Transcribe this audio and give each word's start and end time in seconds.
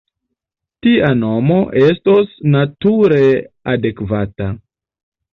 Tia 0.85 1.09
nomo 1.17 1.57
estos 1.81 2.31
nature 2.55 3.19
adekvata. 3.75 4.49